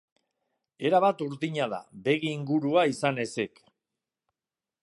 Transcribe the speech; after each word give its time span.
Erabat 0.89 1.21
urdina 1.25 1.69
da, 1.75 1.79
begi 2.09 2.33
ingurua 2.39 2.89
izan 2.95 3.25
ezik. 3.29 3.63